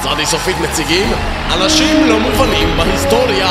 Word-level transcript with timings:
צדי 0.00 0.26
סופית 0.26 0.56
מציגים 0.60 1.06
אנשים 1.54 2.06
לא 2.08 2.20
מובנים 2.20 2.68
בהיסטוריה 2.76 3.48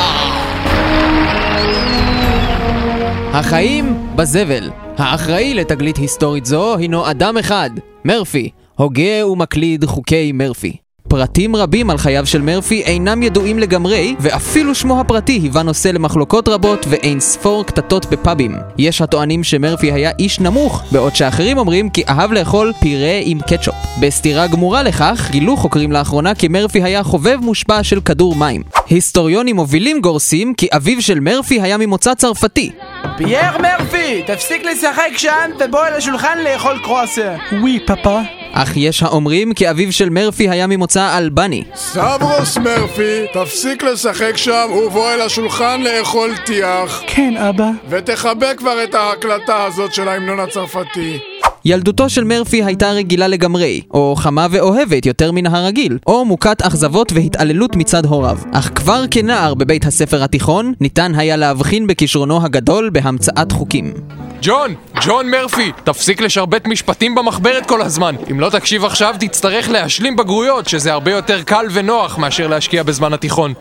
החיים 3.32 4.06
בזבל. 4.16 4.70
האחראי 4.98 5.54
לתגלית 5.54 5.96
היסטורית 5.96 6.46
זו 6.46 6.76
הינו 6.76 7.10
אדם 7.10 7.36
אחד, 7.38 7.70
מרפי, 8.04 8.50
הוגה 8.74 9.26
ומקליד 9.26 9.84
חוקי 9.84 10.32
מרפי. 10.32 10.76
פרטים 11.08 11.56
רבים 11.56 11.90
על 11.90 11.98
חייו 11.98 12.26
של 12.26 12.42
מרפי 12.42 12.82
אינם 12.82 13.22
ידועים 13.22 13.58
לגמרי, 13.58 14.14
ואפילו 14.20 14.74
שמו 14.74 15.00
הפרטי 15.00 15.32
היווה 15.32 15.62
נושא 15.62 15.88
למחלוקות 15.88 16.48
רבות 16.48 16.86
ואין 16.88 17.20
ספור 17.20 17.66
קטטות 17.66 18.06
בפאבים. 18.06 18.56
יש 18.78 19.02
הטוענים 19.02 19.44
שמרפי 19.44 19.92
היה 19.92 20.10
איש 20.18 20.40
נמוך, 20.40 20.82
בעוד 20.92 21.16
שאחרים 21.16 21.58
אומרים 21.58 21.90
כי 21.90 22.02
אהב 22.08 22.32
לאכול 22.32 22.72
פירה 22.80 23.20
עם 23.22 23.40
קטשופ. 23.40 23.74
בסתירה 24.00 24.46
גמורה 24.46 24.82
לכך, 24.82 25.28
גילו 25.30 25.56
חוקרים 25.56 25.92
לאחרונה 25.92 26.34
כי 26.34 26.48
מרפי 26.48 26.82
היה 26.82 27.02
חובב 27.02 27.38
מושבע 27.40 27.82
של 27.82 28.00
כדור 28.00 28.36
מים. 28.36 28.62
היסטוריונים 28.90 29.56
מובילים 29.56 30.00
גורסים 30.00 30.54
כי 30.54 30.68
אביו 30.76 31.02
של 31.02 31.20
מרפי 31.20 31.60
היה 31.60 31.76
ממוצא 31.76 32.14
צרפתי, 32.14 32.70
פייר 33.16 33.58
מרפי, 33.62 34.22
תפסיק 34.26 34.64
לשחק 34.64 35.10
שם 35.16 35.50
ובוא 35.60 35.86
אל 35.86 35.92
השולחן 35.92 36.38
לאכול 36.44 36.78
קרואסה. 36.84 37.36
ווי, 37.52 37.78
פאפה. 37.86 38.37
אך 38.62 38.76
יש 38.76 39.02
האומרים 39.02 39.54
כי 39.54 39.70
אביו 39.70 39.92
של 39.92 40.08
מרפי 40.08 40.48
היה 40.48 40.66
ממוצא 40.66 41.18
אלבני. 41.18 41.64
סברוס 41.74 42.58
מרפי, 42.58 43.26
תפסיק 43.32 43.82
לשחק 43.82 44.36
שם 44.36 44.66
ובוא 44.86 45.10
אל 45.10 45.20
השולחן 45.20 45.80
לאכול 45.80 46.30
טיח. 46.46 47.02
כן, 47.06 47.36
אבא. 47.36 47.70
ותכבה 47.88 48.54
כבר 48.54 48.84
את 48.84 48.94
ההקלטה 48.94 49.64
הזאת 49.64 49.94
של 49.94 50.08
ההמנון 50.08 50.40
הצרפתי. 50.40 51.18
ילדותו 51.64 52.08
של 52.08 52.24
מרפי 52.24 52.64
הייתה 52.64 52.90
רגילה 52.90 53.28
לגמרי, 53.28 53.80
או 53.90 54.14
חמה 54.16 54.46
ואוהבת 54.50 55.06
יותר 55.06 55.32
מן 55.32 55.46
הרגיל, 55.46 55.98
או 56.06 56.24
מוכת 56.24 56.62
אכזבות 56.62 57.12
והתעללות 57.12 57.76
מצד 57.76 58.06
הוריו. 58.06 58.38
אך 58.52 58.70
כבר 58.74 59.04
כנער 59.10 59.54
בבית 59.54 59.84
הספר 59.86 60.22
התיכון, 60.24 60.72
ניתן 60.80 61.14
היה 61.14 61.36
להבחין 61.36 61.86
בכישרונו 61.86 62.44
הגדול 62.44 62.90
בהמצאת 62.90 63.52
חוקים. 63.52 63.92
ג'ון! 64.42 64.74
ג'ון 65.04 65.30
מרפי! 65.30 65.72
תפסיק 65.84 66.20
לשרבט 66.20 66.66
משפטים 66.66 67.14
במחברת 67.14 67.66
כל 67.66 67.82
הזמן! 67.82 68.14
אם 68.30 68.40
לא 68.40 68.50
תקשיב 68.50 68.84
עכשיו, 68.84 69.14
תצטרך 69.20 69.68
להשלים 69.68 70.16
בגרויות, 70.16 70.68
שזה 70.68 70.92
הרבה 70.92 71.10
יותר 71.10 71.42
קל 71.42 71.66
ונוח 71.72 72.18
מאשר 72.18 72.46
להשקיע 72.46 72.82
בזמן 72.82 73.12
התיכון. 73.12 73.54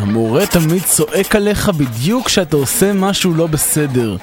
המורה 0.00 0.46
תמיד 0.46 0.82
צועק 0.82 1.36
עליך 1.36 1.68
בדיוק 1.68 2.26
כשאתה 2.26 2.56
עושה 2.56 2.92
משהו 2.92 3.34
לא 3.34 3.46
בסדר. 3.46 4.16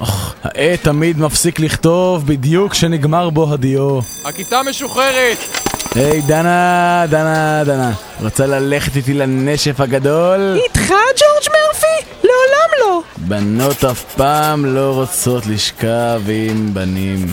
אוח, 0.00 0.34
העט 0.42 0.82
תמיד 0.82 1.18
מפסיק 1.18 1.60
לכתוב 1.60 2.26
בדיוק 2.26 2.72
כשנגמר 2.72 3.30
בו 3.30 3.52
הדיו. 3.52 3.98
הכיתה 4.24 4.60
משוחררת! 4.70 5.38
היי, 5.94 6.20
דנה, 6.20 7.04
דנה, 7.08 7.64
דנה. 7.64 7.92
רוצה 8.22 8.46
ללכת 8.46 8.96
איתי 8.96 9.14
לנשף 9.14 9.80
הגדול? 9.80 10.58
איתך, 10.64 10.88
ג'ורג' 10.88 11.48
מרפי? 11.52 12.19
בנות 13.30 13.84
אף 13.84 14.04
פעם 14.04 14.64
לא 14.64 14.92
רוצות 14.94 15.46
לשכב 15.46 16.20
עם 16.28 16.74
בנים. 16.74 17.26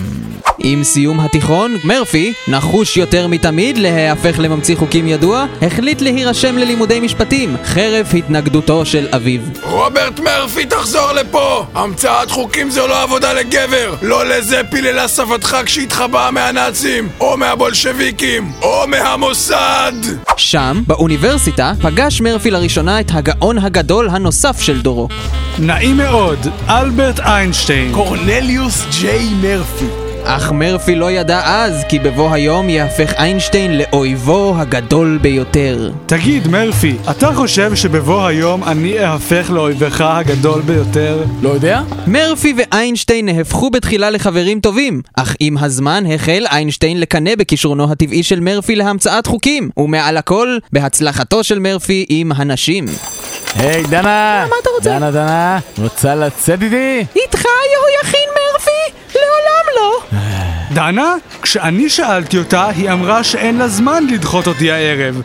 עם 0.59 0.83
סיום 0.83 1.19
התיכון, 1.19 1.75
מרפי, 1.83 2.33
נחוש 2.47 2.97
יותר 2.97 3.27
מתמיד 3.27 3.77
להיהפך 3.77 4.39
לממציא 4.39 4.75
חוקים 4.75 5.07
ידוע, 5.07 5.45
החליט 5.61 6.01
להירשם 6.01 6.57
ללימודי 6.57 6.99
משפטים, 6.99 7.55
חרף 7.63 8.13
התנגדותו 8.13 8.85
של 8.85 9.07
אביו. 9.15 9.41
רוברט 9.63 10.19
מרפי, 10.19 10.65
תחזור 10.65 11.11
לפה! 11.11 11.65
המצאת 11.73 12.31
חוקים 12.31 12.69
זו 12.69 12.87
לא 12.87 13.03
עבודה 13.03 13.33
לגבר! 13.33 13.95
לא 14.01 14.25
לזה 14.25 14.61
פיללה 14.71 15.07
סבתך 15.07 15.57
כשהתחבאה 15.65 16.31
מהנאצים, 16.31 17.09
או 17.19 17.37
מהבולשביקים, 17.37 18.51
או 18.61 18.83
מהמוסד! 18.87 19.93
שם, 20.37 20.81
באוניברסיטה, 20.87 21.71
פגש 21.81 22.21
מרפי 22.21 22.51
לראשונה 22.51 22.99
את 22.99 23.11
הגאון 23.13 23.57
הגדול 23.57 24.09
הנוסף 24.09 24.61
של 24.61 24.81
דורו. 24.81 25.07
נעים 25.59 25.86
מאוד, 25.93 26.39
אלברט 26.69 27.19
איינשטיין. 27.19 27.91
קורנליוס 27.93 28.85
ג'יי 29.01 29.29
מרפי. 29.41 30.07
אך 30.29 30.51
מרפי 30.51 30.95
לא 30.95 31.11
ידע 31.11 31.41
אז 31.45 31.83
כי 31.89 31.99
בבוא 31.99 32.33
היום 32.33 32.69
יהפך 32.69 33.13
איינשטיין 33.17 33.77
לאויבו 33.77 34.55
הגדול 34.57 35.19
ביותר. 35.21 35.91
תגיד, 36.05 36.47
מרפי, 36.47 36.95
אתה 37.11 37.33
חושב 37.35 37.75
שבבוא 37.75 38.25
היום 38.25 38.63
אני 38.63 38.99
אהפך 38.99 39.49
לאויבך 39.53 40.01
הגדול 40.01 40.61
ביותר? 40.61 41.23
לא 41.41 41.49
יודע? 41.49 41.81
מרפי 42.07 42.53
ואיינשטיין 42.57 43.25
נהפכו 43.25 43.69
בתחילה 43.69 44.09
לחברים 44.09 44.59
טובים, 44.59 45.01
אך 45.15 45.35
עם 45.39 45.57
הזמן 45.57 46.03
החל 46.13 46.45
איינשטיין 46.51 46.99
לקנא 46.99 47.35
בכישרונו 47.35 47.91
הטבעי 47.91 48.23
של 48.23 48.39
מרפי 48.39 48.75
להמצאת 48.75 49.27
חוקים, 49.27 49.69
ומעל 49.77 50.17
הכל, 50.17 50.57
בהצלחתו 50.73 51.43
של 51.43 51.59
מרפי 51.59 52.05
עם 52.09 52.31
הנשים. 52.35 52.85
היי, 53.59 53.83
דנה! 53.83 54.45
מה 54.49 54.55
אתה 54.61 54.69
רוצה? 54.69 54.89
דנה, 54.89 55.11
דנה, 55.11 55.59
רוצה 55.77 56.15
לצאת 56.15 56.61
איתי? 56.61 57.05
איתך, 57.15 57.43
יהויכין 57.73 58.29
מרפי? 58.29 58.46
דנה, 60.77 61.15
כשאני 61.41 61.89
שאלתי 61.89 62.37
אותה, 62.37 62.67
היא 62.67 62.91
אמרה 62.91 63.23
שאין 63.23 63.57
לה 63.57 63.67
זמן 63.67 64.03
לדחות 64.11 64.47
אותי 64.47 64.71
הערב. 64.71 65.21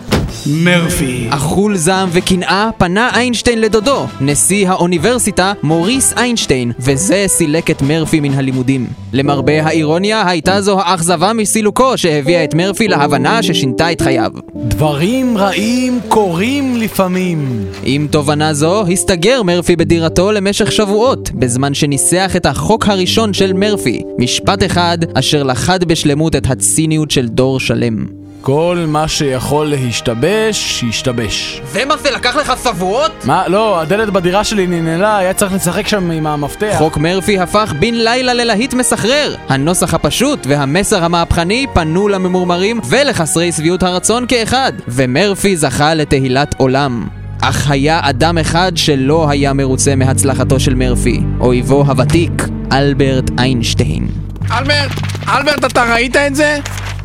מרפי. 0.47 1.27
אכול 1.31 1.77
זעם 1.77 2.09
וקנאה 2.13 2.71
פנה 2.79 3.11
איינשטיין 3.15 3.61
לדודו, 3.61 4.07
נשיא 4.21 4.69
האוניברסיטה 4.69 5.53
מוריס 5.63 6.15
איינשטיין, 6.17 6.73
וזה 6.79 7.25
סילק 7.27 7.71
את 7.71 7.83
מרפי 7.83 8.21
מן 8.21 8.35
הלימודים. 8.35 8.87
למרבה 9.13 9.63
האירוניה, 9.63 10.29
הייתה 10.29 10.61
זו 10.61 10.81
האכזבה 10.81 11.33
מסילוקו 11.33 11.99
שהביאה 11.99 12.45
את 12.45 12.55
מרפי 12.55 12.89
להבנה 12.89 13.43
ששינתה 13.43 13.93
את 13.93 14.01
חייו. 14.01 14.31
דברים 14.55 15.39
רעים 15.39 16.01
קורים 16.09 16.77
לפעמים. 16.77 17.65
עם 17.85 18.07
תובנה 18.11 18.55
זו, 18.55 18.87
הסתגר 18.87 19.43
מרפי 19.43 19.77
בדירתו 19.77 20.33
למשך 20.33 20.73
שבועות, 20.73 21.31
בזמן 21.31 21.75
שניסח 21.75 22.33
את 22.37 22.47
החוק 22.47 22.89
הראשון 22.89 23.35
של 23.35 23.53
מרפי, 23.53 24.03
משפט 24.19 24.63
אחד 24.63 24.99
אשר 25.15 25.42
לכד 25.43 25.85
בשלמות 25.85 26.37
את 26.37 26.51
הציניות 26.51 27.11
של 27.11 27.29
דור 27.29 27.61
שלם. 27.61 28.07
כל 28.43 28.85
מה 28.89 29.09
שיכול 29.09 29.67
להשתבש, 29.67 30.81
שישתבש. 30.81 31.63
זה 31.73 31.85
מה 31.85 31.97
זה 31.97 32.11
לקח 32.11 32.37
לך 32.37 32.53
שבועות? 32.65 33.13
מה? 33.25 33.49
לא, 33.49 33.81
הדלת 33.81 34.11
בדירה 34.11 34.45
שלי 34.45 34.67
ננעלה, 34.67 35.19
היה 35.19 35.35
צריך 35.35 35.55
לשחק 35.55 35.89
שם 35.89 36.11
עם 36.11 36.27
המפתח. 36.27 36.75
חוק 36.79 36.97
מרפי 36.97 37.39
הפך 37.39 37.75
בן 37.81 37.95
לילה 37.95 38.35
ללהיט 38.35 38.75
מסחרר. 38.75 39.35
הנוסח 39.49 39.95
הפשוט 39.95 40.47
והמסר 40.47 41.05
המהפכני 41.05 41.67
פנו 41.75 42.09
לממורמרים 42.09 42.81
ולחסרי 42.89 43.53
שביעות 43.53 43.83
הרצון 43.83 44.25
כאחד, 44.29 44.73
ומרפי 44.89 45.57
זכה 45.57 45.95
לתהילת 45.95 46.55
עולם. 46.59 47.07
אך 47.43 47.71
היה 47.71 48.01
אדם 48.03 48.39
אחד 48.39 48.73
שלא 48.75 49.31
היה 49.31 49.53
מרוצה 49.53 49.97
מהצלחתו 49.97 50.61
של 50.61 50.75
מרפי, 50.75 51.21
אויבו 51.41 51.85
הוותיק, 51.87 52.33
אלברט 52.73 53.31
איינשטיין. 53.39 54.09
אלברט, 54.51 55.12
אלברט, 55.29 55.65
אתה 55.65 55.83
ראית 55.93 56.17
את 56.17 56.35
זה? 56.35 56.59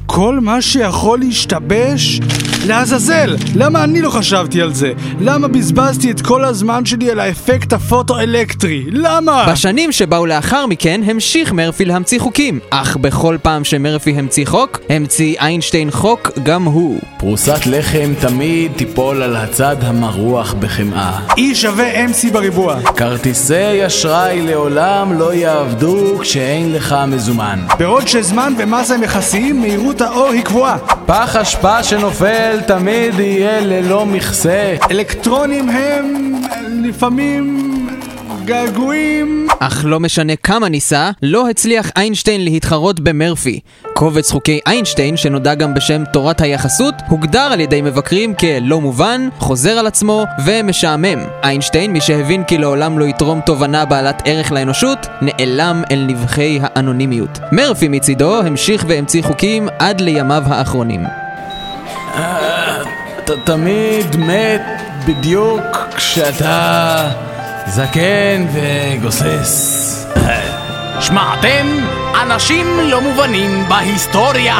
כל 0.05 0.39
מה 0.41 0.61
שיכול 0.61 1.19
להשתבש? 1.19 2.19
לעזאזל! 2.67 3.35
למה 3.55 3.83
אני 3.83 4.01
לא 4.01 4.09
חשבתי 4.09 4.61
על 4.61 4.73
זה? 4.73 4.91
למה 5.19 5.47
בזבזתי 5.47 6.11
את 6.11 6.21
כל 6.21 6.45
הזמן 6.45 6.85
שלי 6.85 7.11
על 7.11 7.19
האפקט 7.19 7.73
הפוטו-אלקטרי? 7.73 8.85
למה? 8.91 9.45
בשנים 9.51 9.91
שבאו 9.91 10.25
לאחר 10.25 10.65
מכן 10.65 11.01
המשיך 11.05 11.53
מרפי 11.53 11.85
להמציא 11.85 12.19
חוקים, 12.19 12.59
אך 12.69 12.97
בכל 12.97 13.37
פעם 13.41 13.63
שמרפי 13.63 14.11
המציא 14.11 14.45
חוק, 14.45 14.79
המציא 14.89 15.35
איינשטיין 15.39 15.91
חוק 15.91 16.31
גם 16.43 16.63
הוא. 16.63 16.99
פרוסת 17.17 17.65
לחם 17.65 18.13
תמיד 18.19 18.71
תיפול 18.75 19.21
על 19.21 19.35
הצד 19.35 19.75
המרוח 19.81 20.53
בחמאה. 20.53 21.19
E 21.29 21.41
שווה 21.53 22.05
MC 22.05 22.33
בריבוע. 22.33 22.79
כרטיסי 22.95 23.85
אשראי 23.85 24.41
לעולם 24.41 25.19
לא 25.19 25.33
יעבדו 25.33 26.17
כשאין 26.21 26.73
לך 26.73 26.95
מזומן. 27.07 27.59
בעוד 27.79 28.07
שזמן 28.07 28.53
ומסה 28.57 28.95
הם 28.95 29.03
יחסיים, 29.03 29.61
מהירות 29.61 30.01
האור 30.01 30.29
היא 30.29 30.41
קבועה. 30.41 30.77
פח 31.05 31.35
אשפה 31.35 31.83
שנופל 31.83 32.56
תמיד 32.61 33.19
יהיה 33.19 33.59
ללא 33.61 34.05
מכסה. 34.05 34.75
אלקטרונים 34.91 35.69
הם 35.69 36.33
לפעמים 36.83 37.67
געגועים. 38.47 39.47
אך 39.59 39.81
לא 39.85 39.99
משנה 39.99 40.35
כמה 40.35 40.69
ניסה, 40.69 41.11
לא 41.23 41.49
הצליח 41.49 41.91
איינשטיין 41.95 42.43
להתחרות 42.43 42.99
במרפי. 42.99 43.59
קובץ 43.93 44.31
חוקי 44.31 44.59
איינשטיין, 44.67 45.17
שנודע 45.17 45.55
גם 45.55 45.73
בשם 45.73 46.03
תורת 46.13 46.41
היחסות, 46.41 46.95
הוגדר 47.09 47.49
על 47.51 47.59
ידי 47.59 47.81
מבקרים 47.81 48.33
כלא 48.33 48.81
מובן, 48.81 49.29
חוזר 49.39 49.71
על 49.71 49.87
עצמו 49.87 50.25
ומשעמם. 50.45 51.19
איינשטיין, 51.43 51.91
מי 51.91 52.01
שהבין 52.01 52.43
כי 52.43 52.57
לעולם 52.57 52.99
לא 52.99 53.05
יתרום 53.05 53.41
תובנה 53.45 53.85
בעלת 53.85 54.21
ערך 54.25 54.51
לאנושות, 54.51 55.07
נעלם 55.21 55.83
אל 55.91 56.05
נבחי 56.07 56.59
האנונימיות. 56.61 57.39
מרפי 57.51 57.87
מצידו 57.87 58.39
המשיך 58.39 58.85
והמציא 58.87 59.23
חוקים 59.23 59.67
עד 59.79 60.01
לימיו 60.01 60.43
האחרונים. 60.45 61.26
אתה 62.17 63.33
תמיד 63.43 64.15
מת 64.15 64.61
בדיוק 65.05 65.63
כשאתה 65.95 67.09
זקן 67.67 68.45
וגוסס. 68.53 70.07
שמעתם? 70.99 71.67
אנשים 72.21 72.79
לא 72.89 73.01
מובנים 73.01 73.63
בהיסטוריה! 73.69 74.55